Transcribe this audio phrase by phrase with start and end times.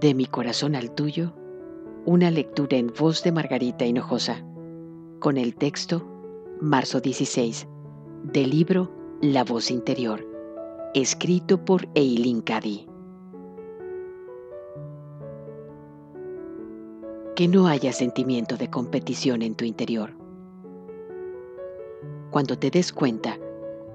[0.00, 1.32] De mi corazón al tuyo,
[2.04, 4.44] una lectura en voz de Margarita Hinojosa,
[5.20, 6.04] con el texto
[6.60, 7.68] Marzo 16,
[8.24, 8.90] del libro
[9.22, 10.26] La voz interior,
[10.94, 12.88] escrito por Eileen Cady.
[17.36, 20.10] Que no haya sentimiento de competición en tu interior.
[22.32, 23.38] Cuando te des cuenta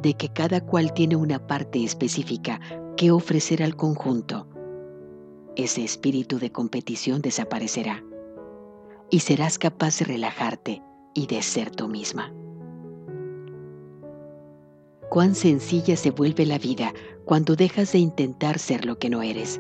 [0.02, 2.62] de que cada cual tiene una parte específica
[2.96, 4.48] que ofrecer al conjunto,
[5.56, 8.04] ese espíritu de competición desaparecerá
[9.10, 10.82] y serás capaz de relajarte
[11.14, 12.34] y de ser tú misma.
[15.10, 16.94] Cuán sencilla se vuelve la vida
[17.26, 19.60] cuando dejas de intentar ser lo que no eres.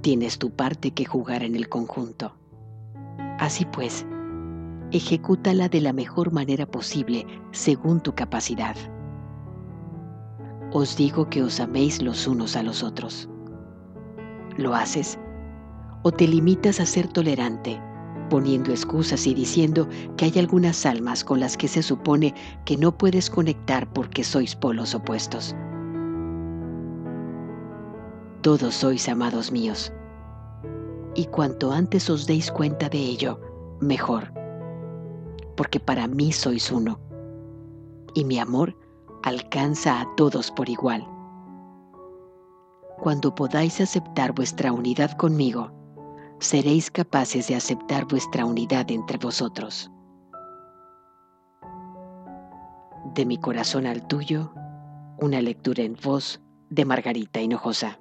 [0.00, 2.34] Tienes tu parte que jugar en el conjunto.
[3.38, 4.06] Así pues,
[4.90, 8.76] ejecútala de la mejor manera posible según tu capacidad.
[10.72, 13.28] Os digo que os améis los unos a los otros.
[14.62, 15.18] ¿Lo haces?
[16.04, 17.82] ¿O te limitas a ser tolerante,
[18.30, 22.32] poniendo excusas y diciendo que hay algunas almas con las que se supone
[22.64, 25.56] que no puedes conectar porque sois polos opuestos?
[28.42, 29.92] Todos sois amados míos.
[31.16, 33.40] Y cuanto antes os deis cuenta de ello,
[33.80, 34.32] mejor.
[35.56, 37.00] Porque para mí sois uno.
[38.14, 38.76] Y mi amor
[39.24, 41.11] alcanza a todos por igual
[43.02, 45.72] cuando podáis aceptar vuestra unidad conmigo,
[46.38, 49.90] seréis capaces de aceptar vuestra unidad entre vosotros.
[53.16, 54.52] De mi corazón al tuyo,
[55.20, 57.98] una lectura en voz de Margarita Hinojosa.